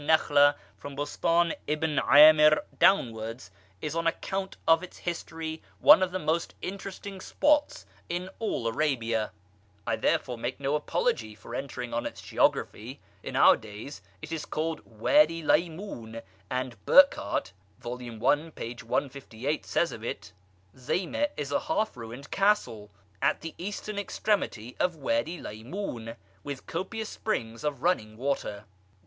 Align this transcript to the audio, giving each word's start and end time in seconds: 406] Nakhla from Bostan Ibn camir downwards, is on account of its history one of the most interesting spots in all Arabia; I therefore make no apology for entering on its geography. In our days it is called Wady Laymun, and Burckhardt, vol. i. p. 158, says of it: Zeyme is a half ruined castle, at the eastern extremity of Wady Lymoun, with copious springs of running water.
406] 0.03 0.31
Nakhla 0.31 0.55
from 0.79 0.95
Bostan 0.95 1.53
Ibn 1.67 1.97
camir 1.97 2.61
downwards, 2.79 3.51
is 3.83 3.95
on 3.95 4.07
account 4.07 4.57
of 4.67 4.81
its 4.81 4.97
history 4.97 5.61
one 5.77 6.01
of 6.01 6.11
the 6.11 6.17
most 6.17 6.55
interesting 6.59 7.21
spots 7.21 7.85
in 8.09 8.27
all 8.39 8.65
Arabia; 8.65 9.31
I 9.85 9.97
therefore 9.97 10.39
make 10.39 10.59
no 10.59 10.73
apology 10.73 11.35
for 11.35 11.53
entering 11.53 11.93
on 11.93 12.07
its 12.07 12.19
geography. 12.19 12.99
In 13.21 13.35
our 13.35 13.55
days 13.55 14.01
it 14.23 14.31
is 14.31 14.43
called 14.43 14.81
Wady 14.85 15.43
Laymun, 15.43 16.23
and 16.49 16.83
Burckhardt, 16.87 17.51
vol. 17.79 17.97
i. 18.01 18.09
p. 18.55 18.75
158, 18.81 19.65
says 19.67 19.91
of 19.91 20.03
it: 20.03 20.33
Zeyme 20.75 21.27
is 21.37 21.51
a 21.51 21.59
half 21.59 21.95
ruined 21.95 22.31
castle, 22.31 22.89
at 23.21 23.41
the 23.41 23.53
eastern 23.59 23.99
extremity 23.99 24.75
of 24.79 24.95
Wady 24.95 25.39
Lymoun, 25.39 26.15
with 26.43 26.65
copious 26.65 27.09
springs 27.09 27.63
of 27.63 27.83
running 27.83 28.17
water. 28.17 28.63